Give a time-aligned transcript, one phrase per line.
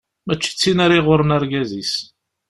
[0.25, 1.93] Mačči d tin ara iɣurren argaz-is.